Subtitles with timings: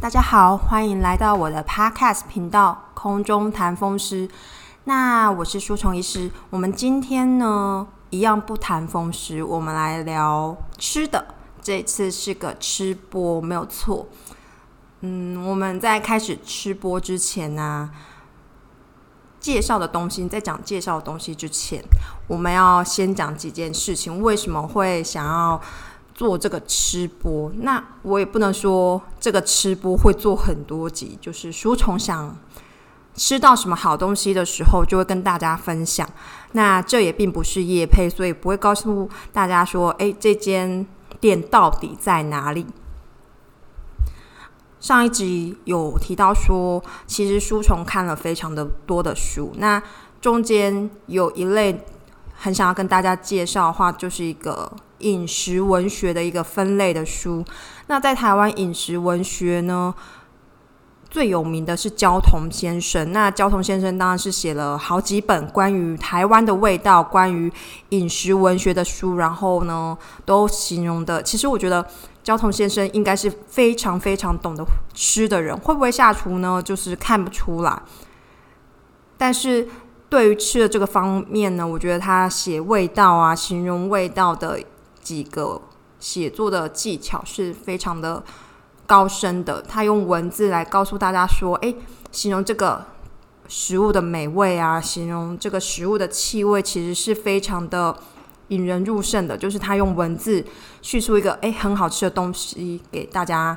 [0.00, 4.26] 大家好，欢迎来到我的 Podcast 频道《空中谈风湿》。
[4.84, 11.34] 那我是书虫医师，我们今天呢一样不谈风湿，我们来聊吃的。
[11.60, 14.08] 这次是个吃播，没有错。
[15.00, 17.90] 嗯，我们在开始吃播之前呢，
[19.38, 21.84] 介绍的东西，在讲介绍的东西之前，
[22.26, 24.22] 我们要先讲几件事情。
[24.22, 25.60] 为什么会想要？
[26.20, 31.16] 做这个吃播，那我也不能说这个吃播会做很多集。
[31.18, 32.36] 就是书虫想
[33.14, 36.06] 吃到什么好东西的时候，就会跟大家分享。
[36.52, 40.86] 那这也并不是夜配，所以不会告诉大家说，哎，这间
[41.20, 42.66] 店到底在哪里。
[44.78, 49.82] 上一集有提到说，其实书虫看了非常的多的书，那
[50.20, 51.82] 中间有一类
[52.34, 54.70] 很想要跟大家介绍的话，就是一个。
[55.00, 57.44] 饮食文学的一个分类的书，
[57.88, 59.94] 那在台湾饮食文学呢，
[61.10, 63.12] 最有名的是焦桐先生。
[63.12, 67.52] 那焦桐先生当然是写了好几本关于台湾的味道、关于
[67.90, 71.22] 饮食文学的书，然后呢，都形容的。
[71.22, 71.84] 其实我觉得
[72.22, 76.62] 焦桐先生应该是非常非常懂得吃的人，会不会下厨呢？
[76.62, 77.82] 就是看不出来，
[79.18, 79.68] 但是。
[80.10, 84.58] 对于吃的这个方面呢，我觉得他写味道啊，形容味道的。
[85.02, 85.60] 几个
[85.98, 88.22] 写作的技巧是非常的
[88.86, 91.74] 高深的，他用文字来告诉大家说：“哎，
[92.10, 92.84] 形容这个
[93.46, 97.96] 食物的美味啊，形容这个食物的气味，其实是非常的
[98.48, 99.36] 引人入胜的。
[99.36, 100.44] 就是他用文字
[100.82, 103.56] 叙述一个哎很好吃的东西给大家，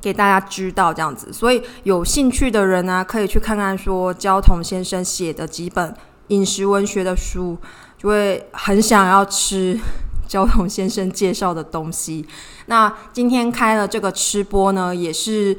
[0.00, 1.32] 给大家知道这样子。
[1.32, 5.92] 所以有兴趣的人呢，可以去看看说焦桐先生写的几本
[6.28, 7.58] 饮食文学的书。”
[8.00, 9.78] 就会很想要吃
[10.26, 12.26] 焦桐先生介绍的东西。
[12.64, 15.54] 那今天开了这个吃播呢，也是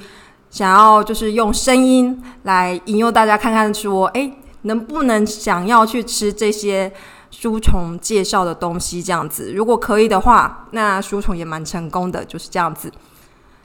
[0.49, 4.31] 想要就是用声音来引诱大家看看，说哎，
[4.63, 6.91] 能不能想要去吃这些
[7.29, 9.03] 书虫介绍的东西？
[9.03, 12.91] 这样子，如果可以的话，那书虫也蛮成功的，就是这样子。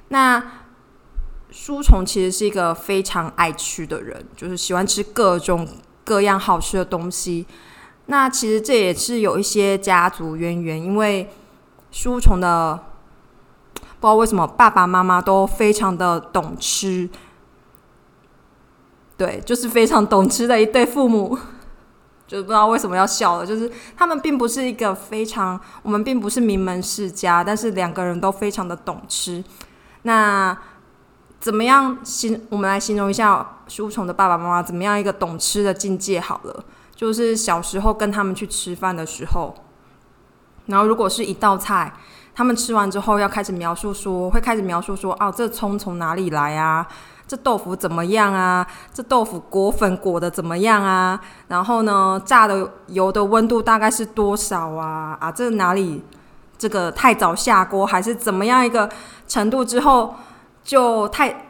[0.08, 0.42] 那
[1.50, 5.66] 书虫其实是一个非常爱吃的人，就是喜欢吃各种
[6.04, 7.46] 各样好吃的东西。
[8.06, 11.28] 那其实这也是有一些家族渊源，因为
[11.90, 12.78] 书虫的
[13.74, 17.08] 不知道为什么爸爸妈妈都非常的懂吃，
[19.16, 21.36] 对，就是非常懂吃的一对父母，
[22.28, 29.42] 就不知道为什么要笑了，就是他们并不是一个非常，我们并不是名门世家，但是两个人都非常的懂吃。
[30.02, 30.56] 那
[31.40, 32.46] 怎么样形？
[32.50, 36.64] 我们来形容一下书虫的爸爸妈妈怎么样一个懂吃的境界好了。
[36.96, 39.54] 就是小时候跟他们去吃饭的时候，
[40.64, 41.92] 然后如果是一道菜，
[42.34, 46.88] 他们吃完之后要开始描述说，会开始描述说，哦，这葱从哪里来啊？
[47.28, 48.66] 这豆腐怎么样啊？
[48.94, 51.20] 这豆腐裹粉裹的怎么样啊？
[51.48, 55.18] 然后呢，炸的油的温度大概是多少啊？
[55.20, 56.02] 啊，这哪里
[56.56, 58.88] 这个太早下锅还是怎么样一个
[59.28, 60.14] 程度之后
[60.64, 61.42] 就太。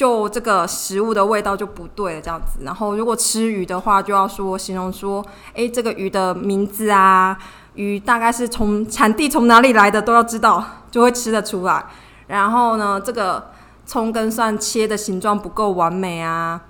[0.00, 2.64] 就这个食物的味道就不对了，这样子。
[2.64, 5.22] 然后如果吃鱼的话，就要说形容说，
[5.54, 7.36] 哎，这个鱼的名字啊，
[7.74, 11.84] 鱼大概是从产地从哪里来的都要知道，就会吃得出来。
[12.28, 13.50] 然后呢，这个
[13.84, 16.62] 葱跟蒜切的形状不够完美啊，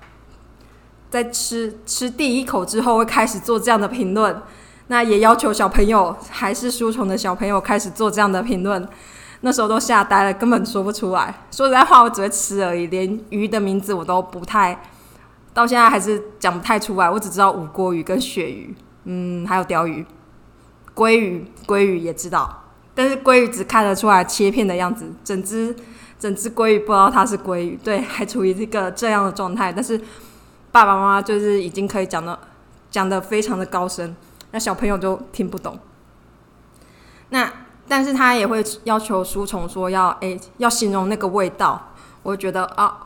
[1.08, 4.42] 在吃吃第一口之后会开始做这样的评论。
[4.88, 8.88] 那也要求小朋友，还是书虫的小朋友开始做这样的评论。
[9.42, 11.34] 那时候都吓呆了，根本说不出来。
[11.50, 14.78] 说实在话，我只会吃而已，连鱼的名字我都不太，
[15.54, 17.08] 到现在还是讲不太出来。
[17.08, 18.74] 我只知道五锅鱼跟鳕鱼，
[19.04, 20.04] 嗯，还有鲷鱼、
[20.94, 22.64] 鲑鱼，鲑鱼也知道，
[22.94, 25.74] 但是鲑鱼只看得出来切片的样子，整只
[26.18, 29.72] 整只鲑鱼不知道它是鲑鱼，对，还处于这个这样的状态。
[29.72, 29.98] 但是
[30.70, 32.38] 爸爸妈妈就是已经可以讲的
[32.90, 34.14] 讲的非常的高深，
[34.50, 35.78] 那小朋友就听不懂。
[37.30, 37.50] 那。
[37.90, 41.90] 但是他也会要求书虫说要诶要形容那个味道，
[42.22, 42.98] 我觉得啊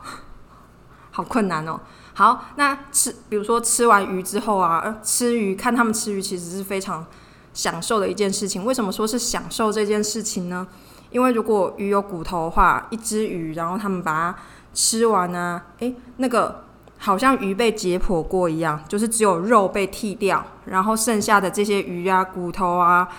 [1.09, 1.79] 好困难哦。
[2.13, 7.03] 好，那吃比如说吃完鱼之后啊，吃鱼看他们吃鱼其实是非常
[7.51, 8.63] 享受的一件事情。
[8.63, 10.67] 为什么说是享受这件事情呢？
[11.09, 14.35] 因为如果鱼有骨头的话，一只鱼然后他们把它
[14.71, 16.63] 吃完呢，诶，那个
[16.99, 23.09] 好像鱼被解剖过一样，就是只有肉被剃掉，然后剩下的这些鱼啊骨头啊。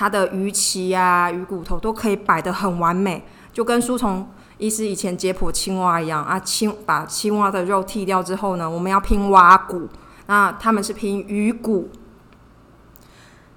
[0.00, 4.26] 它的鱼鳍啊、鱼骨头都可以摆得很完美，就跟书虫
[4.56, 6.40] 医师以前解剖青蛙一样啊。
[6.40, 9.90] 青把青蛙的肉剔掉之后呢，我们要拼蛙骨，
[10.24, 11.90] 那他们是拼鱼骨，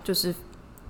[0.04, 0.36] 就是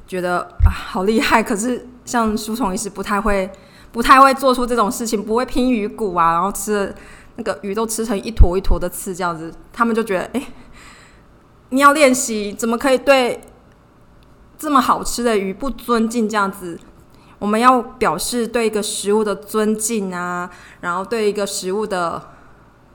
[0.08, 1.44] 觉得啊好厉害。
[1.44, 3.48] 可是像书虫医师不太会，
[3.92, 6.92] 不太会做出这种事情，不会拼鱼骨啊，然后吃
[7.36, 10.48] 那个鱼都吃成一坨一坨的刺这样子，他们就觉得，哎，
[11.70, 13.40] 你要练习，怎么可以对
[14.64, 16.80] 这么好吃的鱼不尊敬这样子？
[17.38, 20.50] 我们要表示对一个食物的尊敬啊，
[20.80, 22.30] 然后对一个食物的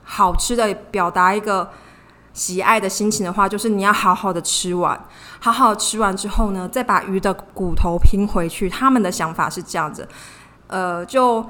[0.03, 1.69] 好吃的表达一个
[2.33, 4.99] 喜爱的心情的话，就是你要好好的吃完，
[5.39, 8.67] 好好吃完之后呢，再把鱼的骨头拼回去。
[8.67, 10.07] 他们的想法是这样子，
[10.65, 11.45] 呃，就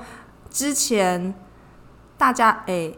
[0.50, 1.34] 之前
[2.18, 2.94] 大家诶，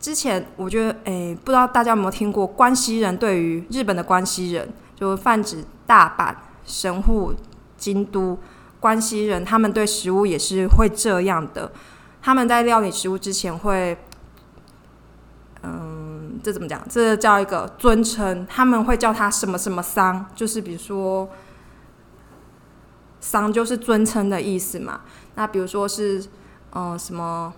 [0.00, 4.68] 之前我觉得诶，不知道大家有没有听过关西人对于日本的关西人，
[5.02, 6.32] 就泛指大阪、
[6.64, 7.34] 神户、
[7.76, 8.38] 京都。
[8.78, 11.70] 关西人他们对食物也是会这样的，
[12.20, 13.96] 他们在料理食物之前会，
[15.62, 16.80] 嗯，这怎么讲？
[16.88, 21.28] 这叫一个尊称，他们会叫他什么什么桑，就是比如说
[23.20, 25.02] 桑就是尊称的意思嘛。
[25.36, 26.24] 那比如说是
[26.72, 27.52] 嗯什么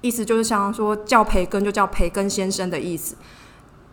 [0.00, 0.24] 意思？
[0.24, 3.16] 就是像说叫培根就叫培根先生的意思，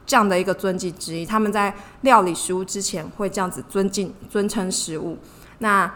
[0.06, 1.26] 这样的一个尊敬之一。
[1.26, 5.18] 他们在料理食物之前会这样子尊敬尊称食物。
[5.60, 5.92] 那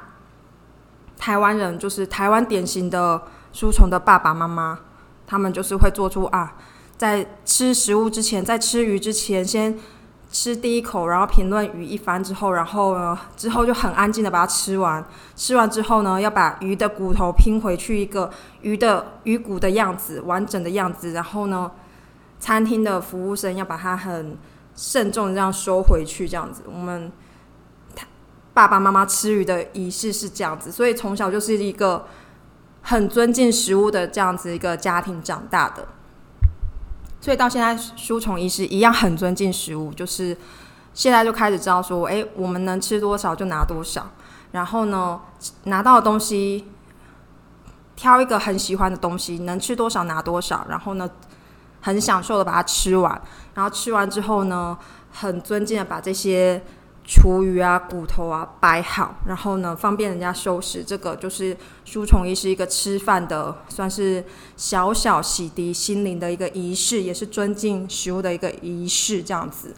[1.18, 3.22] 台湾人就是台湾典型的
[3.52, 4.80] 书虫的爸爸妈妈，
[5.28, 6.56] 他们就是会做出啊，
[6.98, 9.78] 在吃食物之前，在吃鱼之前，先
[10.32, 15.04] 吃第一口，然后评论鱼一番之后，然后呢，之后就很安静的把它吃完。
[15.36, 18.30] 吃完之后呢，要把鱼的骨头拼回去一个
[18.62, 21.12] 鱼的鱼骨的样子，完整的样子。
[21.12, 21.70] 然后呢，
[22.40, 24.38] 餐厅的服务生要把它很
[24.76, 26.64] 慎重这样收回去，这样子。
[26.66, 27.12] 我们。
[28.52, 32.06] 爸爸妈妈吃鱼的仪式是这样子，所以从小就是一个
[32.82, 35.88] 很尊敬食物的这样子一个家庭长大的，
[37.22, 40.36] 所以到现在书虫仪式一样很尊敬食物，就是
[40.94, 44.12] 现在就开始知道说，哎，我们能吃多少就拿多少，
[44.52, 45.22] 然后呢，
[45.66, 46.68] 拿到的东西
[47.96, 51.10] 挑一个很喜欢的东西，能吃多少拿多少，然后呢，
[51.82, 53.22] 很享受的把它吃完，
[53.54, 54.78] 然后吃完之后呢，
[55.12, 56.62] 很尊敬的把这些。
[57.12, 60.84] 厨余啊，骨头啊，摆好，然后呢，方便人家收拾。
[60.84, 64.24] 这个就是书虫医，是一个吃饭的，算是
[64.56, 69.74] 小小洗涤心灵的一个仪式，也是尊敬食物的一个仪式，这样子。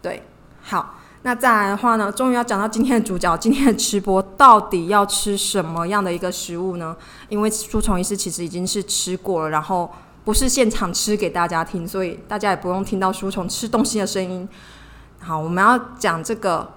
[0.00, 0.22] 对，
[0.62, 6.96] 好，那再来的话呢，终于要讲到今天的主角，今天的吃播到底要吃什么样的一个食物呢？
[7.28, 9.92] 因为书虫医师其实已经是吃过了，然后
[10.26, 14.48] 不是现场吃给大家听，所以大家也不用听到书虫吃东西的声音。
[15.20, 16.68] 好，我们要讲这个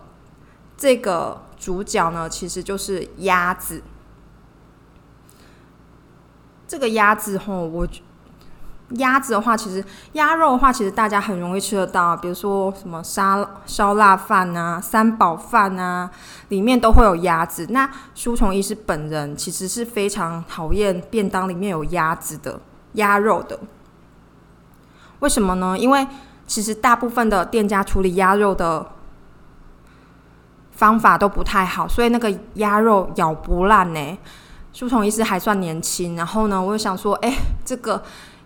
[0.77, 3.81] 这个主角呢，其实就是鸭子。
[6.67, 7.87] 这个鸭子吼，我
[8.89, 16.11] 鸭子的话，其实鸭肉的话，其实大家很容易吃得到，比如说什么沙烧腊饭啊、三宝饭啊，
[16.49, 17.65] 里面都会有鸭子。
[17.71, 22.61] 那书虫医师本人其实是非常讨厌便当里面有鸭子的
[22.93, 23.59] 鸭肉的，
[25.19, 25.77] 为什么呢？
[25.77, 26.07] 因为
[26.47, 28.85] 其实大部分的店家处理鸭肉的
[30.71, 34.17] 方法都不太好，所以那个鸭肉咬不烂呢。
[34.71, 37.33] 书虫医师还算年轻，然后呢，我就想说，哎，
[37.65, 38.01] 这个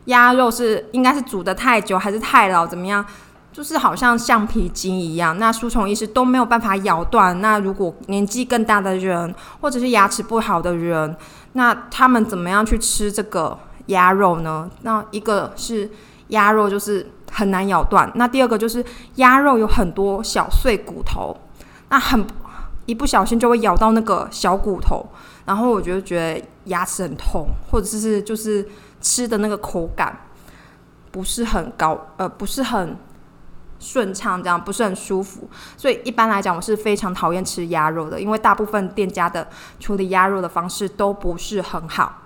[0.06, 3.06] 鸭肉是应该是煮的太久，还是太老，怎么样？
[3.52, 7.40] 就是好像橡皮筋一样，那书虫医师都没有办法咬断。
[7.40, 11.16] 那如果年纪更大的人，或者是牙齿不好的人，
[11.52, 13.56] 那他们怎么样去吃这个
[13.88, 14.70] 鸭肉呢？
[14.82, 15.90] 那一个是
[16.28, 17.10] 鸭肉就是。
[17.36, 18.12] 很难咬断。
[18.14, 18.86] 那第二个就是
[19.16, 21.36] 鸭肉有很多小碎骨头，
[21.90, 22.24] 那很
[22.86, 25.04] 一不小心就会咬到那个小骨头，
[25.44, 28.64] 然后我就觉得牙齿很痛，或者是就是
[29.02, 30.16] 吃的那个口感
[31.10, 32.96] 不是很高，呃，不是很
[33.80, 35.50] 顺畅，这样不是很舒服。
[35.76, 39.48] 所以一般来讲，我是非常讨厌吃鸭肉的，因为大部分店家的
[39.80, 42.20] 处理鸭肉的方式都不是很好。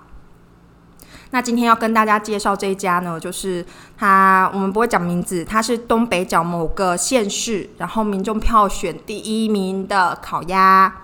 [1.30, 3.62] 那今天要跟大家介绍这一家呢，就是
[3.98, 11.02] 它，我们不会讲名字，它是东北角某个县市，然后民众票选第一名的烤鸭。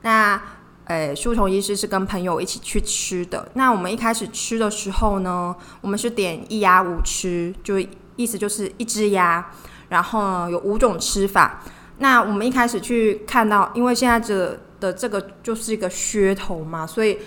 [0.00, 0.40] 那，
[0.84, 3.46] 呃，书虫医师是跟朋友一起去吃的。
[3.52, 7.78] 那我们一开始吃的时候呢，我们是点一鸭五吃，就
[8.16, 9.50] 意思就是一只鸭，
[9.90, 11.60] 然后有五种吃法。
[11.98, 17.18] 那我们一开始去看到，因为现在这的这个就是一个噱头嘛，所以。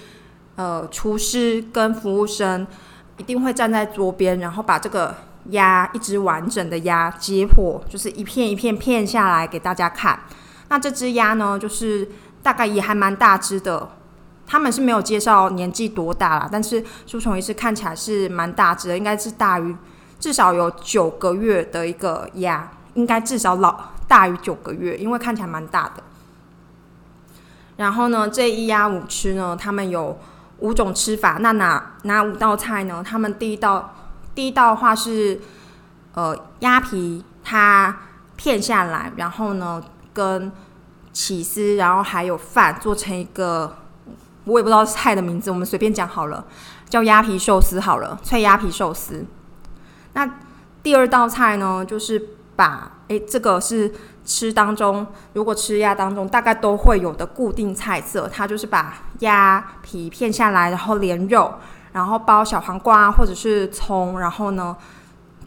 [0.57, 2.65] 呃，厨师跟服务生
[3.17, 5.13] 一定会站在桌边，然后把这个
[5.49, 10.17] 鸭一只完整的鸭解剖，就是一片一片片下来给大家看。
[10.69, 12.09] 那这只鸭呢，就是
[12.41, 13.89] 大概也还蛮大只的。
[14.47, 19.75] 他们是没有介绍年纪多大啦，但是书虫也是看起来是蛮大只的，应该是大于
[20.21, 26.03] 至少有九个月的一个鸭，应该至少老大于九个月，因为看起来蛮大的。
[27.75, 30.17] 然后呢，这一鸭五吃呢，他们有。
[30.59, 33.03] 五种吃法，那哪哪五道菜呢？
[33.05, 33.93] 他们第一道
[34.33, 35.39] 第一道话是
[36.13, 37.97] 呃鸭皮，它
[38.35, 39.83] 片下来，然后呢
[40.13, 40.51] 跟
[41.11, 43.77] 起司，然后还有饭做成一个，
[44.45, 46.45] 我也不知道菜的名字，我们随便讲好了，
[46.89, 49.25] 叫鸭皮寿司好了，脆鸭皮寿司。
[50.13, 50.29] 那
[50.81, 53.93] 第二道菜呢，就是把诶这个是。
[54.27, 61.53] 吃当中，如果吃鸭当中，大概都会有的固定菜色，它就是把鸭皮片下来，然后连肉，
[61.91, 64.75] 然后包小黄瓜或者是葱，然后呢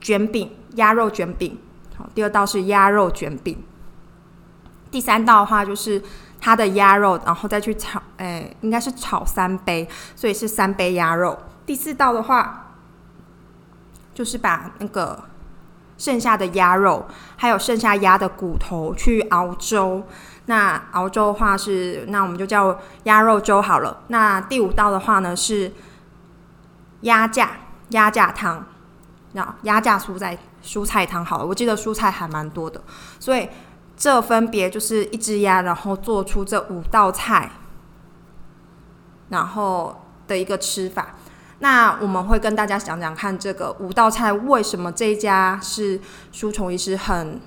[0.01, 1.59] 卷饼，鸭肉卷饼。
[1.97, 3.61] 好，第二道是鸭肉卷饼。
[4.93, 6.01] 第三道的话就是
[6.41, 11.37] 它的鸭肉，然后再去炒，哎，应该是炒三杯，所以是三杯鸭肉。
[11.67, 12.77] 第四道的话
[14.15, 15.25] 就是把那个。
[15.99, 20.03] 剩下的鸭肉，还有剩下鸭的骨头去熬粥。
[20.47, 24.05] 那熬粥的话是，那我们就叫鸭肉粥好了。
[24.07, 25.71] 那第五道的话呢是
[27.03, 27.51] 鸭架
[27.91, 28.65] 鸭架汤，
[29.33, 31.45] 那鸭架蔬菜蔬菜汤好了。
[31.45, 32.81] 我记得蔬菜还蛮多的，
[33.21, 33.47] 所以
[33.95, 37.51] 这分别就是一只鸭，然后做出这五道菜，
[39.29, 41.17] 然后的一个吃法。
[41.61, 46.01] 那我们会跟大家讲讲看，这个五道菜为什么这一家是
[46.31, 47.41] 书虫医师很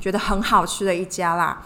[0.00, 1.62] 觉得很好吃的一家啦。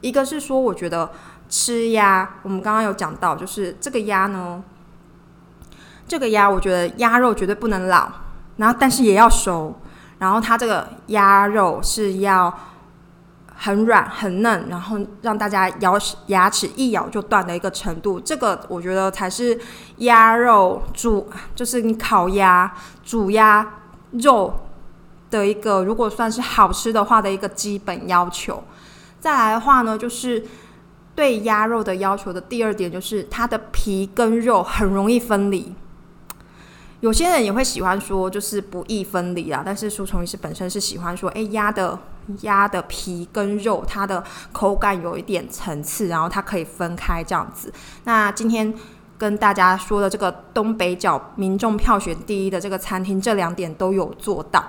[0.00, 1.10] 一个是说，我觉得
[1.48, 4.62] 吃鸭，我们刚刚有讲到，就是这个鸭呢，
[6.06, 8.10] 这个鸭我觉得鸭肉绝对不能老，
[8.56, 9.80] 然后但是也要熟，
[10.18, 12.52] 然后它这个鸭肉是要。
[13.60, 19.58] 很软很嫩，然后让大家咬牙齿一咬就断的一个程度，这个我觉得才是
[19.96, 22.72] 鸭肉煮，就是你烤鸭、
[23.04, 23.80] 煮鸭
[24.12, 24.54] 肉
[25.28, 28.62] 的一个，如果算是好吃的话的一个基本要求。
[29.18, 30.46] 再来的话呢，就是
[31.16, 35.74] 对鸭肉的要求的第二点，就是它的皮跟肉很容易分离。
[37.00, 39.64] 有些人也会喜欢说，就是不易分离啊。
[39.66, 41.98] 但是书虫医师本身是喜欢说，哎，鸭的
[42.42, 47.72] 鸭的皮跟肉，它的口感有一点层次，然后它可以分开这样子。
[48.04, 48.72] 那今天
[49.16, 54.64] 跟大家说的这个东北角民众票选第一的这个餐厅，这两点都有做到。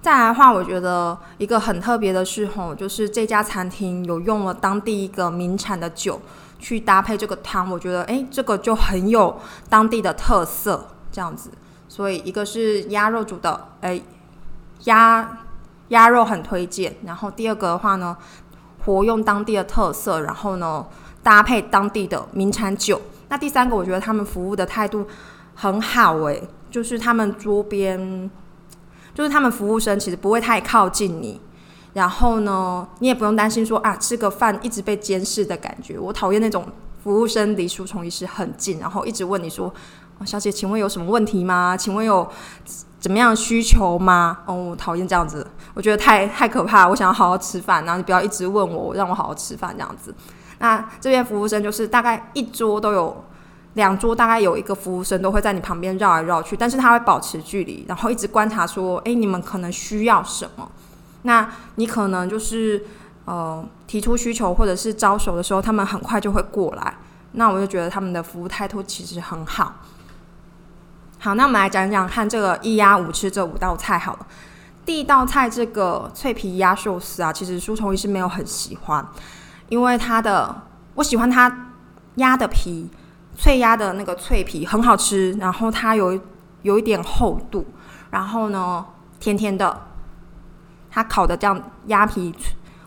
[0.00, 6.20] 再来的话，我觉得一个很特别的是吼，就是这家餐厅有用了当地一个名产的酒。
[6.62, 11.50] 去搭配这个汤，我觉得哎，这个就很有当地的特色，这样子。
[11.88, 13.98] 所以一个是鸭肉煮的，哎，
[14.84, 15.38] 鸭
[15.90, 16.96] 鸭肉很推荐。
[17.04, 18.16] 然后第二个的话呢，
[18.84, 20.84] 活用当地的特色，然后呢
[21.22, 23.00] 搭配当地的名产酒。
[23.28, 25.06] 那第三个，我觉得他们服务的态度
[25.54, 28.28] 很好，哎，就是他们桌边，
[29.14, 31.40] 就是他们服务生其实不会太靠近你。
[31.92, 35.98] 然后呢，你也不用担心说啊，吃个饭一直被监视的感觉。
[35.98, 36.64] 我讨厌那种
[37.02, 39.72] 服务生离书虫医师很近，然后一直问你说
[40.24, 41.76] ：“小姐，请问有什么问题吗？
[41.76, 42.28] 请问有
[43.00, 46.86] 怎么样需求吗？”哦，我讨厌这样子，我觉得太太可怕。
[46.86, 50.14] 我想要好好吃饭，然后你不要一直问我，让我好好吃饭这样子。
[50.58, 53.24] 那这边服务生就是大概一桌都有
[53.74, 60.70] 两桌，大概有一个服务生都会在你旁边绕来绕去，但是他会保持距离，然后一直观察说：“哎，你们可能需要什么？”
[61.22, 62.84] 那你可能就是
[63.24, 66.94] 呃提出需求或者是招手的时候，他们很快就会过来。
[67.32, 69.76] 那我就觉得他们的服务态度其实很好。
[71.22, 74.26] 好，那我们来讲讲看这个一鸭五吃这五道菜好了。
[74.86, 79.06] 第一道菜这个脆皮鸭寿司啊，其实书虫医是没有很喜欢，
[79.68, 80.62] 因为它的
[80.94, 81.74] 我喜欢它
[82.14, 82.88] 鸭的皮
[83.36, 86.18] 脆鸭的那个脆皮很好吃，然后它有
[86.62, 87.66] 有一点厚度，
[88.10, 88.86] 然后呢
[89.20, 89.88] 甜甜的。
[90.92, 92.34] 它烤的这样鸭皮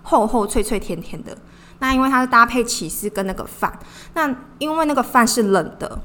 [0.02, 1.38] 厚厚脆脆甜甜的，
[1.80, 3.80] 那因为它是搭配起司跟那个饭，
[4.16, 6.02] 那因为那个饭是冷的，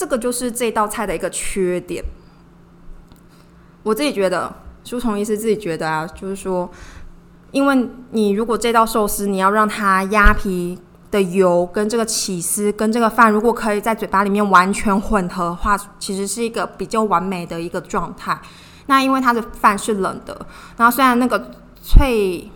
[0.00, 2.02] 这个就是这道菜的一个缺点。
[3.82, 4.50] 我自己觉得，
[4.82, 6.70] 书虫医师自己觉得啊，就是说，
[7.50, 10.78] 因为你如果这道寿司你要让它鸭皮
[11.10, 18.40] 的油跟这个起司跟这个饭如果可以在嘴巴里面完全混合的话，其实是一个比较完美的一个状态。
[18.86, 20.46] 那因为它的饭是冷的，
[20.78, 21.50] 然后虽然那个
[21.82, 22.50] 脆，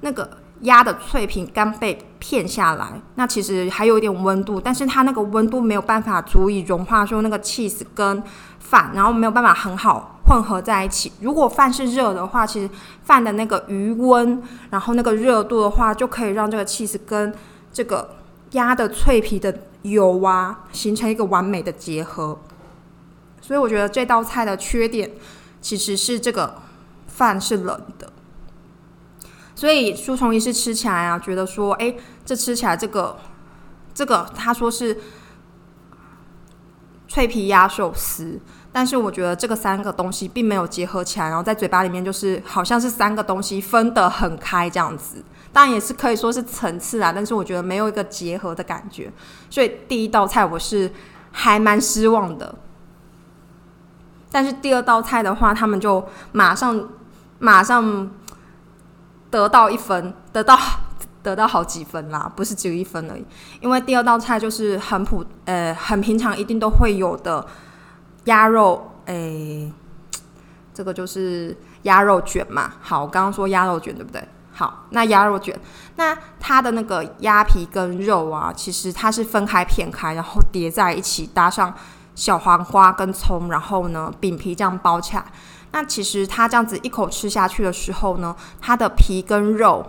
[0.00, 0.28] 那个
[0.62, 8.22] 鸭的脆皮刚被片下来，那其实还有一点温度，但是它那个温度没有办法足以融化说那个 cheese 跟
[8.58, 11.12] 饭，然后没有办法很好混合在一起。
[11.20, 12.68] 如果饭是热的话，其实
[13.02, 17.34] 饭的那个余温，然后那个热度的话，就可以让这个 cheese 跟
[17.72, 18.16] 这个
[18.52, 22.38] 鸭的脆皮的油啊，形成一个完美的结合。
[23.40, 25.10] 所以我觉得这道菜的缺点。
[25.62, 26.54] 其实是这个
[27.06, 28.10] 饭是冷的，
[29.60, 33.14] 所以书虫医师吃起来啊，觉得说，哎，这吃起来这个
[33.92, 34.98] 这个，他说是
[37.06, 38.40] 脆皮鸭寿司。
[38.72, 45.22] 但是我觉得这个三个东西并没有结合起来，然后在嘴巴里面就是好像是三个东西分得很开这样子。
[45.52, 49.12] 当然也是可以说是层次啊，但是我觉得没有一个结合的感觉。
[49.50, 50.90] 所以第一道菜我是
[51.32, 52.54] 还蛮失望的。
[54.30, 56.02] 但是第二道菜的话，他们就
[56.32, 56.88] 马上
[57.38, 58.10] 马上
[59.30, 60.58] 得到一分，得到
[61.22, 63.24] 得到好几分啦，不是只有一分而已。
[63.60, 67.46] 因为第二道菜就是很普呃很平常，一定都会有的。
[68.24, 69.72] 鸭肉，诶，
[70.74, 72.74] 这个就是鸭肉卷嘛。
[72.78, 74.22] 好，我刚刚说鸭肉卷对不对？
[74.52, 75.58] 好，那鸭肉卷，
[75.96, 81.74] 那它的那个鸭皮跟肉啊，其实它是分开片开，然后叠在一起，搭上
[82.14, 85.24] 小黄瓜跟葱，然后呢饼皮这样包起来。
[85.72, 89.84] 那其实它这样子一口吃下去的时候呢，它的皮跟肉，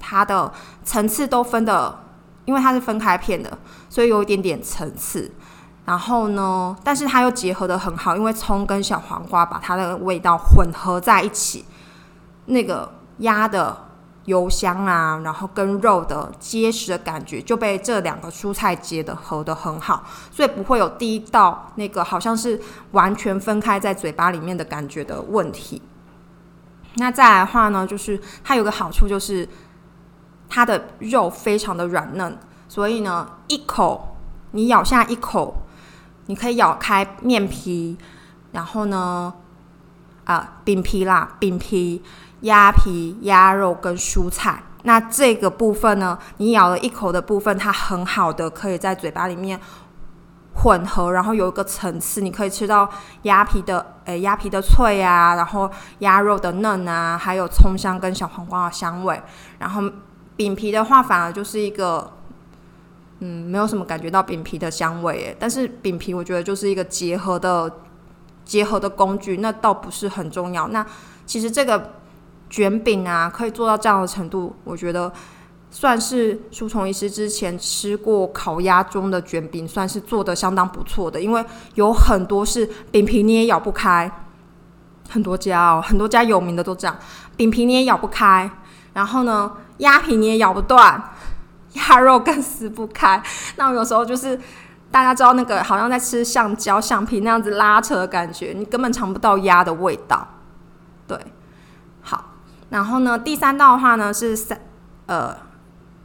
[0.00, 0.52] 它的
[0.84, 1.98] 层次都分的，
[2.44, 5.30] 因为它是分开片的，所以有一点点层次。
[5.86, 6.74] 然后呢？
[6.82, 11.62] 但是它又结合的很好，因为葱跟小黄瓜把它的味道混合在一起，
[12.46, 13.83] 那个鸭的
[14.24, 22.60] 油香啊，然后跟肉的结实的感觉就被这两个蔬菜结的合的很好，所以不会有第一道那个好像是
[22.92, 25.80] 完全分开在嘴巴里面的感觉的问题。
[26.96, 29.48] 那再来的话呢，就是它有个好处就是
[30.48, 32.38] 它的肉非常的软嫩，
[32.68, 34.16] 所以呢，一口
[34.52, 35.56] 你咬下一口。
[36.26, 37.98] 你可以咬开面皮，
[38.52, 39.34] 然后呢，
[40.24, 42.02] 啊，饼皮啦，饼皮、
[42.44, 44.62] 鸭皮、鸭肉跟蔬菜。
[44.84, 49.60] 那这个部分呢，你咬了一口的部分，它很好的可以在嘴巴里面
[50.54, 52.88] 混合，然后有一个层次，你可以吃到
[53.22, 59.20] 鸭皮的，诶，鸭皮的脆啊，然后鸭肉的嫩啊，还有葱香跟小黄瓜的香味。
[59.58, 59.82] 然后
[60.36, 62.10] 饼皮的话，反而就是一个。
[63.20, 67.72] 嗯，没有什么感觉到饼皮的香味诶，但是饼皮我觉得就是一个结合的
[68.44, 70.66] 结合的工具，那倒不是很重要。
[70.68, 70.84] 那
[71.24, 71.92] 其实这个
[72.48, 75.12] 卷饼啊，可以做到这样的程度，我觉得
[75.70, 81.20] 算是书虫医师之前吃过烤鸭中的卷饼，算是做的相当不错的。
[81.20, 84.10] 因为有很多是饼皮你也咬不开，
[85.08, 86.96] 很多家哦，很多家有名的都这样，
[87.36, 88.50] 饼皮你也咬不开，
[88.92, 91.10] 然后呢，鸭皮你也咬不断。
[91.74, 93.20] 鸭肉更撕不开，
[93.56, 94.38] 那我有时候就是
[94.92, 100.24] 大家知道那个好像在吃橡胶橡皮那样子拉扯的感觉，你根本尝不到鸭的味道。
[101.08, 101.18] 对，
[102.74, 104.58] 然后呢，第三道的话呢是三
[105.06, 105.32] 呃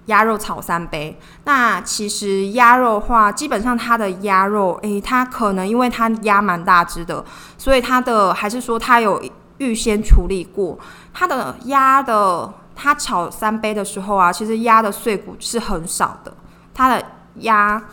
[0.06, 1.20] 鸭肉炒三杯。
[1.46, 7.26] 那其实鸭肉的话，基本上它的鸭肉，诶，它可能因为它鸭蛮大只的，
[7.58, 9.20] 所以它的还是说它有
[9.58, 10.78] 预先处理过
[11.12, 12.54] 它的鸭的。
[12.82, 16.32] 它炒三杯的时候啊，其实鸭的碎骨是很少的，
[16.74, 17.04] 它的
[17.40, 17.84] 鸭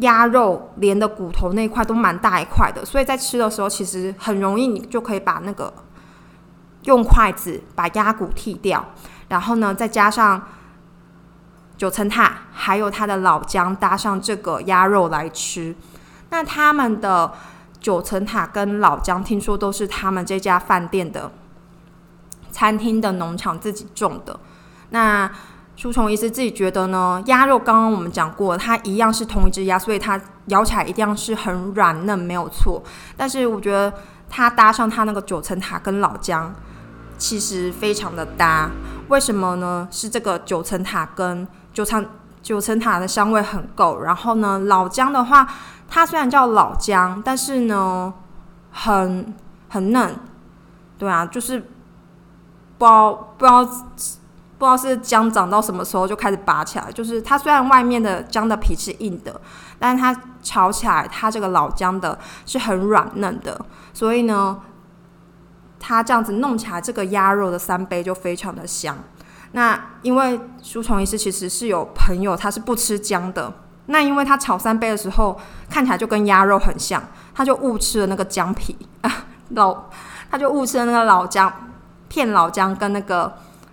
[0.00, 5.72] 鸭肉连的骨头那块都蛮大一块的，所以在吃的时候其实很容易，你就可以把那个
[6.88, 8.84] 用筷子把鸭骨剔掉，
[9.28, 10.42] 然后呢再加上
[11.76, 15.76] 九层塔，还有它的老姜，搭上这个鸭肉来吃。
[16.30, 17.32] 那他们的
[17.78, 21.30] 九层塔跟老姜，听说都是他们这家饭店的。
[22.50, 24.40] 餐厅的农场自己种的，
[24.90, 25.30] 那
[25.76, 27.22] 书虫医师自己觉得呢？
[27.26, 32.82] 鸭肉刚刚我们讲过，它一样是同一只鸭，所以它咬起来一定是很软嫩，没有错。
[33.16, 33.92] 但是我觉得
[34.28, 36.52] 它搭上它那个九层塔跟老姜，
[37.18, 38.70] 其实非常的搭。
[39.08, 39.86] 为什么呢？
[39.90, 42.06] 是这个九层塔跟九层
[42.42, 45.46] 九层塔的香味很够，然后呢，老姜的话，
[45.88, 48.14] 它虽然叫老姜，但是呢，
[48.70, 49.34] 很
[49.68, 50.14] 很嫩，
[50.96, 51.62] 对啊，就是。
[52.78, 59.40] 不知道不知道不知道是姜长到什么时候就开始拔起来，就是它虽然外面的姜的皮是硬的，
[59.80, 63.60] 但是它炒起来它这个老姜的是很软嫩的，
[63.92, 64.56] 所以呢，
[65.80, 68.96] 它这样子弄起来这个鸭肉的三杯就非常的香。
[69.52, 73.52] 那因为书虫医师其实是有朋友他是不吃姜的，
[73.86, 77.02] 那因为他炒三杯的时候看起来就跟鸭肉很像，
[77.34, 79.84] 他就误吃了那个姜皮啊老，
[80.30, 81.52] 他就误吃了那个老姜。
[82.10, 83.30] 片老姜跟那个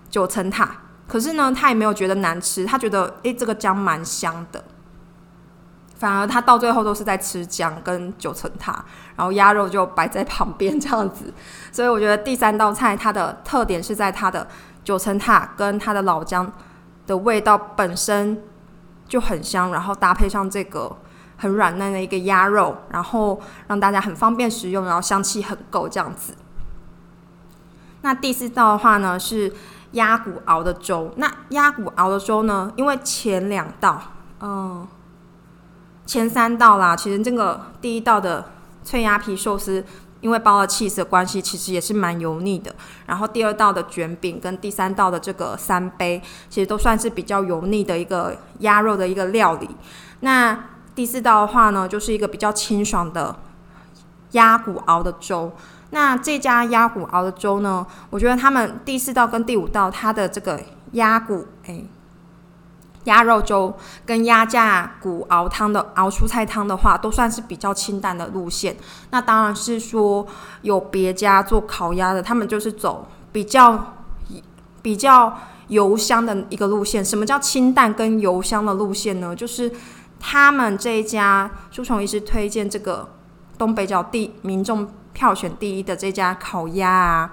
[0.09, 0.69] 九层塔，
[1.07, 4.61] 可是呢，他也没有觉得难吃，他觉得诶，这个姜蛮香的。
[5.95, 8.83] 反而他到最后都是在吃姜跟九层塔，
[9.15, 11.33] 然后鸭肉就摆在旁边这样子。
[11.71, 14.45] 所以我觉得第三道菜它的特点是在它的
[14.83, 16.51] 九层塔跟它的老姜
[17.07, 18.43] 的味道本身
[19.07, 20.95] 就很香，然后搭配上这个
[21.37, 26.33] 很软嫩的一个鸭肉，然后让大家很方便食用，然后香气很够这样子。
[28.01, 29.51] 那第四道的话呢是
[29.91, 31.11] 鸭骨熬的粥。
[31.15, 34.01] 那鸭骨熬的粥呢，因为前两道，
[34.41, 34.87] 嗯，
[36.05, 38.45] 前三道啦，其实这个第一道的
[38.83, 39.83] 脆鸭皮寿司，
[40.21, 42.73] 因为包了 cheese 的关系，其实也是蛮油腻的。
[43.07, 49.69] 然后第二道的卷饼跟第三道的这个三杯，其实都算是比较油腻的一个鸭肉的一个料理。
[50.19, 50.57] 那
[50.93, 53.35] 第四道的话呢，就是一个比较清爽的
[54.31, 55.51] 鸭骨熬的粥。
[55.89, 61.83] 那这家鸭骨熬的粥呢，我觉得他们第四道跟第五道它的这个鸭骨，哎。
[63.05, 63.73] 鸭肉粥
[64.05, 68.75] 跟鸭架骨熬汤的熬蔬菜汤的话，都算是比较清淡的路线。
[69.11, 70.25] 那当然是说
[70.61, 73.93] 有别家做烤鸭的，他们就是走比较
[74.81, 75.37] 比较
[75.67, 77.05] 油香的一个路线。
[77.05, 79.35] 什么叫清淡跟油香的路线呢？
[79.35, 79.71] 就是
[80.19, 83.07] 他们这一家书虫医师推荐这个
[83.57, 87.31] 东北角第民众票选第一的这家烤鸭啊，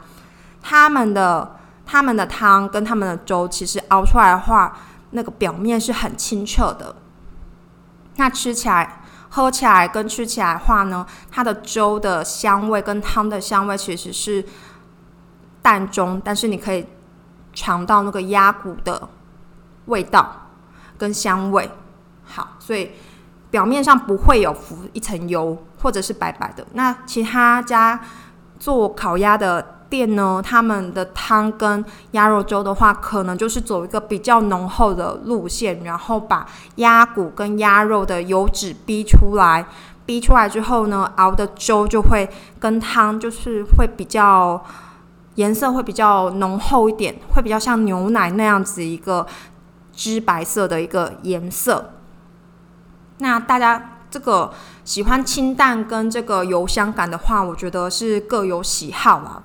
[0.60, 1.56] 他们的
[1.86, 4.76] 他们的汤跟他们的粥，其实熬出来的话。
[5.12, 6.96] 那个表面是很清澈的，
[8.16, 14.44] 那吃起来、喝起来跟吃起来的话呢，它的粥的香味跟汤的香味其实是
[15.62, 16.86] 淡中，但是你可以
[17.52, 19.08] 尝到那个鸭骨的
[19.86, 20.48] 味道
[20.98, 21.70] 跟香味。
[22.24, 22.90] 好，所以
[23.50, 26.66] 表面上不会有浮一层油或者是白白的。
[26.72, 28.00] 那其他家
[28.58, 29.78] 做烤鸭的。
[29.92, 39.66] 店呢，他们的汤跟鸭肉粥的话，可能就是走一个比较浓厚的路线，然后把鸭骨跟鸭肉的油脂逼出来，
[40.06, 42.26] 逼出来之后呢，熬的粥就会
[42.58, 44.64] 跟汤就是会比较
[45.34, 49.26] 颜色会比较浓厚一点，会比较像牛奶那样子一个
[49.92, 51.92] 脂白色的一个颜色。
[53.18, 54.52] 那大家这个
[54.84, 59.42] 喜欢清淡跟这个油香感的话，我觉得是各有喜好啦。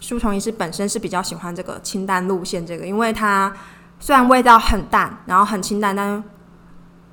[0.00, 3.52] 书虫医师本身是比较喜欢这个清淡路线，这个，因为它
[4.00, 6.24] 虽然味道很淡，然后很清淡，但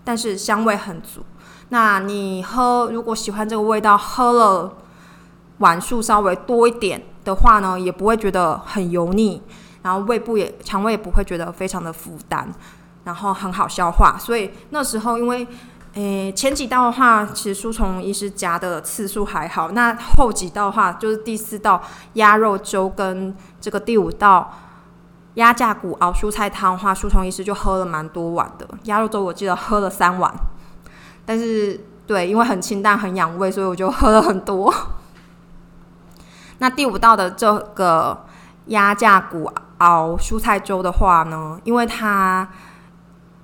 [0.04, 1.22] 但是香味很足。
[1.70, 4.74] 那你喝，如果喜欢这个味道，喝了
[5.58, 9.42] 碗数稍微多一点的话呢，也不会觉得很油腻，
[9.84, 12.50] 然后胃部也肠胃也不会觉得非常的负担，
[13.04, 14.18] 然后很好消化。
[14.18, 15.48] 所以那时候因为。
[15.98, 19.72] 诶，前几道的话，其实书虫医师夹的次数还好。
[19.72, 21.82] 那后几道的话，就是第四道
[22.14, 24.54] 鸭肉粥跟这个第五道
[25.34, 28.68] 鸭架骨熬蔬菜汤的话，书虫医师就喝了蛮多碗的。
[28.84, 30.32] 鸭肉粥我记得喝了三碗，
[31.26, 34.72] 但是对，因为很清淡很养胃，所以我就喝了很多。
[36.60, 38.24] 那第五道的这个
[38.68, 42.48] 鸭架骨熬蔬菜粥的话呢，因为它。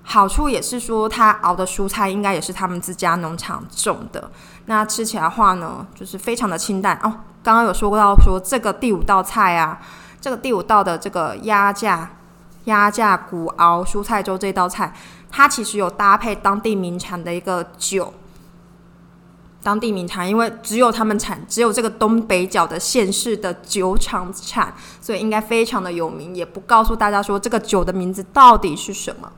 [0.06, 4.30] 好处也是说，他熬的蔬菜应该也是他们自家农场种的。
[4.66, 7.22] 那吃起来话呢，就是非常的清淡哦。
[7.42, 9.80] 刚刚有说过到说这个第五道菜啊，
[10.20, 12.12] 这个第五道的这个鸭架
[12.66, 14.94] 鸭架骨熬蔬菜粥这道菜，
[15.32, 18.14] 它其实有搭配当地名产的一个酒。
[19.64, 26.36] 当地名产，因为只有他们产，只有这个东北角的县市的酒厂产，所以应该非常的有名。
[26.36, 29.32] 也不告诉大家说这个酒的名字到底是什么。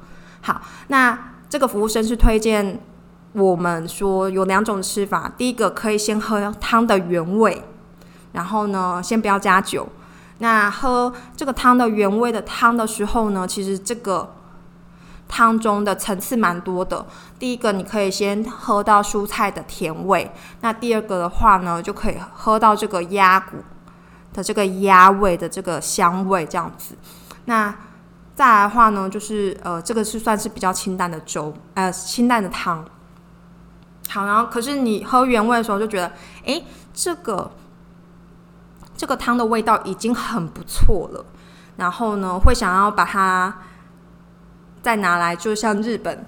[0.45, 1.17] 好，那
[1.49, 2.79] 这个服务生是推荐
[3.33, 5.31] 我们说有两种吃法。
[5.35, 7.63] 第一个可以先喝汤的原味，
[8.33, 9.87] 然后呢，先不要加酒。
[10.37, 14.35] 那喝这个汤的原味的汤的时候呢，其实这个
[15.27, 17.03] 汤中的层次蛮多的。
[17.39, 20.31] 第一个你可以先喝到蔬菜的甜味，
[20.61, 23.57] 那第二个的话呢，就可以喝到这个鸭骨
[24.31, 26.95] 的这个鸭味的这个香味，这样子。
[27.45, 27.73] 那
[28.35, 32.85] 再来的话呢，就是呃，这个是算是比较清淡的粥，呃，清淡的汤。
[34.09, 36.11] 好，然后可是你喝原味的时候就觉得，
[36.45, 36.61] 哎，
[36.93, 37.49] 这个
[38.97, 41.25] 这个汤的味道已经很不错了。
[41.77, 43.57] 然后呢，会想要把它
[44.81, 46.25] 再拿来，就像日本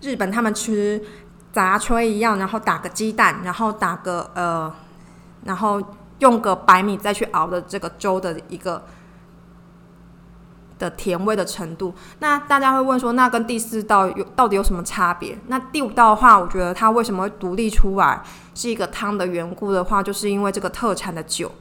[0.00, 1.02] 日本他们吃
[1.52, 4.72] 杂炊一样，然后打个鸡蛋，然后打个呃，
[5.44, 5.82] 然后
[6.20, 8.80] 用个白米再去熬的这个粥的一个。
[10.80, 15.38] 的甜味的程度，那大家会问说，那跟第四道有到底有什么差别？
[15.48, 18.22] 那第五道的话，我觉得它为什么会独立出来
[18.54, 21.52] 是一个汤的缘故的话，就是因为这个特产的酒。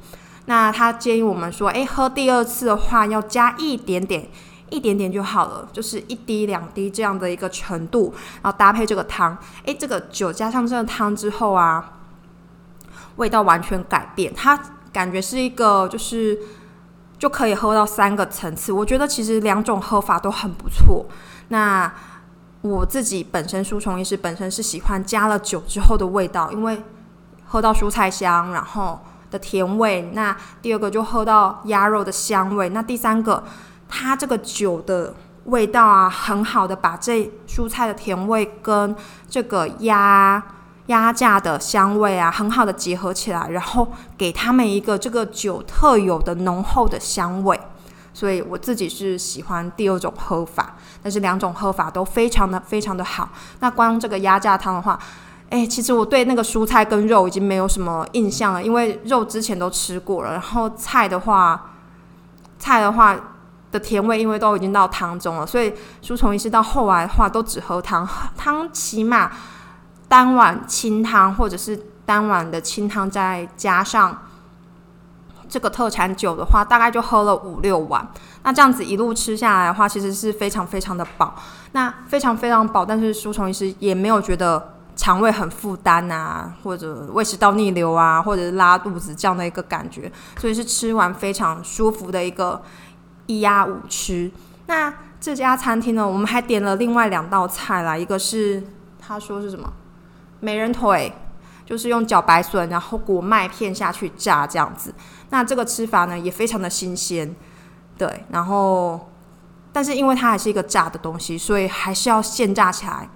[0.45, 4.27] 那他建议我们说，诶，喝第二次的话要加一点点，
[4.69, 11.99] 一点点就好了，就是一滴两滴这样的一个程度，然后搭配这个汤，诶，这个酒加上这个汤之后啊，
[13.17, 14.57] 味道完全改变，它
[14.93, 16.39] 感觉是一个就是。
[17.19, 21.05] 就可以喝到三个层次，我觉得其实两种喝法都很不错。
[21.49, 21.91] 那
[22.61, 26.81] 我自己本身书虫医师本身是喜欢加了酒之后的味道，因为
[27.45, 30.09] 喝到蔬菜香，然后的甜味。
[30.13, 32.69] 那第二个就喝到鸭肉的香味。
[32.69, 33.43] 那第三个，
[33.89, 35.13] 它这个酒的
[35.45, 38.95] 味道啊，很好的把这蔬菜的甜味跟
[39.27, 40.41] 这个鸭
[40.89, 47.59] 鸭架的香味啊，很好的结合起来，然后给他们一个这个酒特有的浓厚的香味。
[48.11, 53.29] 所以我自己是喜欢第二种喝法，但是两种喝法都非常的非常的好。
[53.59, 54.99] 那光这个鸭架汤的话，
[55.49, 60.31] 哎，其实我对那个蔬菜跟肉已经没有什么印象了，因为肉之前都吃过了。
[60.31, 61.71] 然后菜的话，
[62.57, 63.15] 菜的话
[63.71, 65.71] 的甜味因为都已经到汤中了，所以
[66.01, 69.31] 书虫医师到后来的话都只喝汤，汤起码
[70.09, 74.23] 单碗清汤或者是单碗的清汤再加上。
[75.51, 78.07] 这个特产酒的话，大概就喝了五六碗。
[78.43, 81.33] 那这样子一路吃下来的话，其实是非常非常的饱。
[81.71, 90.11] 那非常非常饱，但是书虫医师也没有觉得肠胃很负担啊，或者胃食道逆流啊，或者是拉肚子这样的一个感觉。
[90.37, 92.61] 所以是吃完非常舒服的一个
[93.25, 94.29] 一压五吃。
[94.67, 98.61] 那这家餐厅呢，我们还点了另外两道菜啦，一个是
[98.99, 99.67] 他说是什么
[100.39, 101.13] 美人腿。
[101.65, 104.91] 就是用茭白笋，然后裹麦片下去炸这样子。
[105.29, 107.35] 那这个吃法呢，也非常的新鲜，
[107.95, 108.25] 对。
[108.31, 109.11] 然后，
[109.71, 113.07] 但是因为它还是一个炸的东西，所以还是要现炸起来，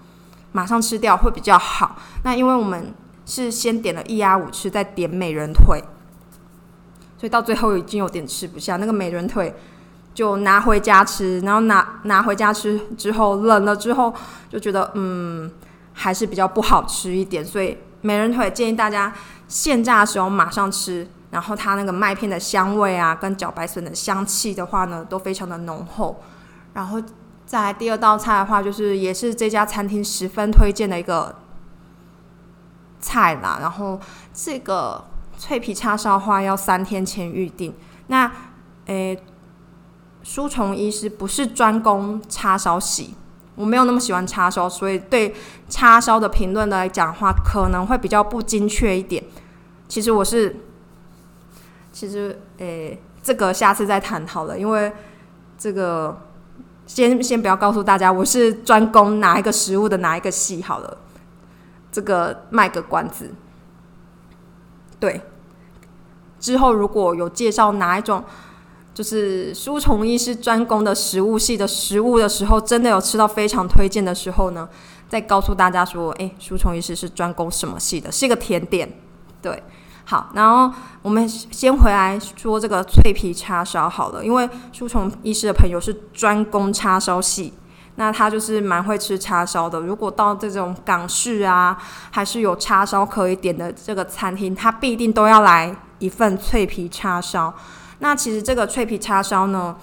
[0.52, 1.96] 马上吃掉会比较好。
[2.24, 2.94] 那因为我们
[3.26, 5.84] 是先点了一鸭五吃，再点美人腿，
[7.18, 8.78] 所以到最后已经有点吃不下。
[8.78, 9.52] 那个美人腿
[10.14, 14.14] 就拿回家吃，然后拿拿回家吃之后冷了之后，
[14.48, 15.50] 就觉得嗯
[15.94, 17.78] 还是比较不好吃一点，所以。
[18.06, 19.14] 美人腿建议大家
[19.48, 26.22] 现炸的时候马上吃，然后它那个麦片的香味啊，跟茭白笋的香气的话呢，都非常的浓厚。
[26.74, 27.02] 然后
[27.46, 31.34] 再第二道菜的话，就是也是这家餐厅十分推荐的一个
[33.00, 33.60] 菜啦。
[33.62, 33.98] 然后
[34.34, 35.06] 这个
[35.38, 37.74] 脆皮叉烧花要三天前预定。
[38.08, 38.30] 那
[38.88, 39.18] 诶，
[40.24, 43.16] 书虫医师不是专攻叉烧洗。
[43.56, 45.36] 我没有那么喜欢叉烧，所以对
[45.70, 49.24] 叉烧的评论来讲的话，可能会比较不精确一点。
[49.88, 50.56] 其实我是，
[51.92, 54.92] 其实诶，这个下次再谈好了，因为
[55.58, 56.18] 这个
[56.88, 60.98] 先先不要告诉大家我是专攻哪一个食物的哪一个系好了，
[61.92, 63.32] 这个卖个关子。
[65.00, 65.22] 对，
[66.40, 68.24] 之后如果有介绍哪一种。
[68.94, 74.70] 就是书虫医师专攻的食物系的食物的时候，真的有吃到非常推荐的时候呢，
[75.10, 78.12] 再告诉大家说，诶，书虫医师是专攻什么系的？
[78.12, 78.88] 是一个甜点，
[79.42, 79.64] 对，
[80.06, 87.52] 好，然后我们先回来说这个脆皮叉烧好了，因为书虫医师的朋友是专攻叉烧系，
[87.96, 89.80] 那他就是蛮会吃叉烧的。
[89.80, 91.76] 如果到这种港式啊，
[92.12, 97.52] 还是有叉烧可以点的这个餐厅，他必定都要来一份脆皮叉烧。
[98.04, 99.74] 那其实这个脆皮叉烧呢，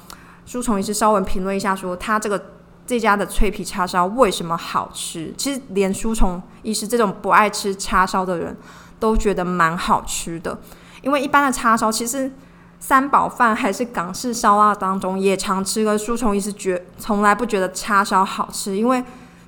[0.45, 2.53] 书虫也是稍微评论一下，说他这个
[2.87, 5.33] 这家的脆皮叉烧为什么好吃？
[5.39, 8.55] 其实连书虫也是这种不爱吃叉烧的人
[8.99, 10.59] 都觉得蛮好吃的。
[11.01, 12.31] 因为一般的叉烧，其实
[12.79, 19.03] 三宝饭还是港式烧腊当中也常吃，的书虫也是觉从来不觉得叉烧好吃，因为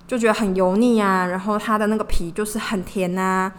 [0.06, 3.52] 就觉得很油腻啊，然后它的那个皮就是很甜啊，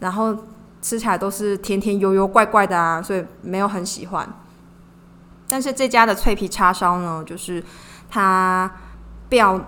[0.00, 0.36] 然后
[0.82, 4.28] 吃起来都是甜甜油油怪怪的啊，所以没有很喜欢。
[5.48, 7.62] 但是这家的脆皮叉烧呢，就是
[8.10, 8.70] 它
[9.28, 9.60] 表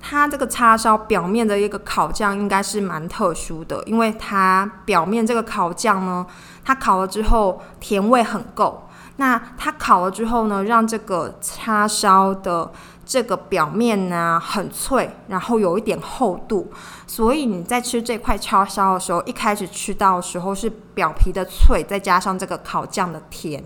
[0.00, 6.24] 它这个叉烧表面的一个烤酱应该是蛮特殊的，因为它表面这个烤酱呢，
[6.64, 8.88] 它烤了之后甜味很够。
[9.16, 12.70] 那它烤了之后呢，让这个叉烧的
[13.04, 16.70] 这个表面呢很脆，然后有一点厚度，
[17.06, 23.64] 所以你在吃这块叉烧的时候，一开始吃到的时候是表皮的脆，再加上这个烤酱的甜。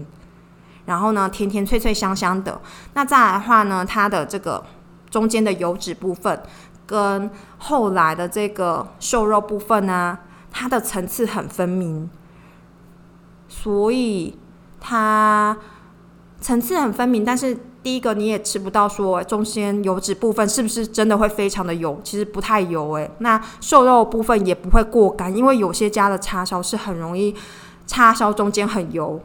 [0.90, 2.61] 然后呢，甜甜脆脆香香的。
[2.94, 4.61] 那再来的话呢，它的这个
[5.09, 6.42] 中间的油脂部分
[6.85, 10.18] 跟后来的这个瘦肉部分呢，
[10.50, 12.11] 它的层次很分明，
[13.46, 14.37] 所以
[14.81, 15.57] 它
[16.40, 17.24] 层次很分明。
[17.24, 22.00] 但是第一个你也吃不到说中间油脂部分是不是真的会非常的油？
[22.03, 23.09] 其实不太油诶。
[23.18, 27.33] 那瘦肉部分也不会过干，因为有些家的叉烧是很容易
[27.87, 29.20] 叉烧中间很油。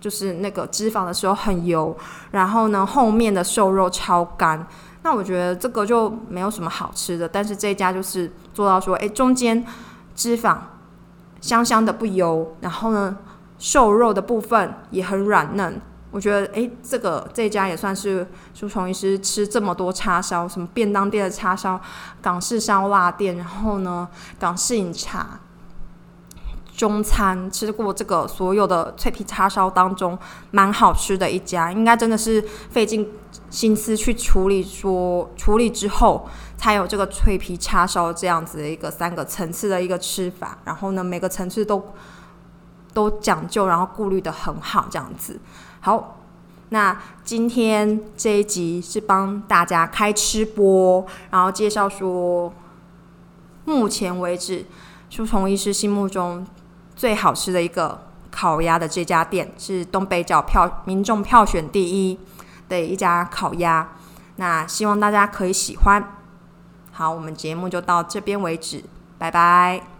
[0.00, 1.96] 就是那个脂肪的时候很油，
[2.30, 4.66] 然后呢后面的瘦肉超干，
[5.02, 7.28] 那我觉得这个就没有什么好吃的。
[7.28, 9.64] 但是这家就是做到说，哎，中间
[10.14, 10.56] 脂肪
[11.40, 13.16] 香香的不油，然后呢
[13.58, 15.80] 瘦肉的部分也很软嫩。
[16.10, 21.78] 我觉得哎，这个这家也算是书虫医师吃这么多叉烧，什么便当店的叉烧、
[22.22, 24.08] 港式烧腊店，然后呢
[24.38, 25.40] 港式饮茶。
[26.78, 30.16] 中餐吃过这个所有的脆皮叉烧当中
[30.52, 33.04] 蛮好吃的一家，应该真的是费尽
[33.50, 40.56] 心思去处理，说处理之后才有这个脆皮叉烧这样子的一个三个层次的一个吃法。
[40.64, 41.84] 然后呢，每个层次都
[42.94, 45.40] 都讲究，然后顾虑的很好，这样子。
[45.80, 46.20] 好，
[46.68, 52.52] 那今天这一集是帮大家开吃播，然后介绍说，
[53.64, 54.64] 目前为止，
[55.10, 56.46] 书虫医师心目中。
[56.98, 57.96] 最好吃的一个
[58.28, 62.18] 烤鸭的这家店是东北角票民众票选第一
[62.68, 63.88] 的一家烤鸭，
[64.34, 66.02] 那希望大家可以喜欢。
[66.90, 68.82] 好，我们节目就到这边为止，
[69.16, 69.97] 拜拜。